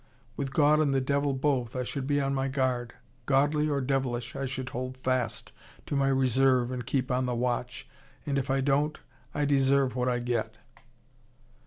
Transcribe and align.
With 0.35 0.51
God 0.51 0.79
and 0.79 0.95
the 0.95 0.99
devil 0.99 1.31
both, 1.31 1.75
I 1.75 1.83
should 1.83 2.07
be 2.07 2.19
on 2.19 2.33
my 2.33 2.47
guard. 2.47 2.95
Godly 3.27 3.69
or 3.69 3.81
devilish, 3.81 4.35
I 4.35 4.47
should 4.47 4.69
hold 4.69 4.97
fast 4.97 5.51
to 5.85 5.95
my 5.95 6.07
reserve 6.07 6.71
and 6.71 6.83
keep 6.87 7.11
on 7.11 7.27
the 7.27 7.35
watch. 7.35 7.87
And 8.25 8.39
if 8.39 8.49
I 8.49 8.61
don't, 8.61 8.99
I 9.35 9.45
deserve 9.45 9.95
what 9.95 10.09
I 10.09 10.17
get." 10.17 10.57